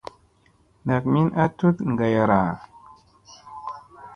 Ndak 0.83 1.03
min 1.11 1.27
a 1.43 1.45
tut 1.57 1.75
gayara. 1.99 2.41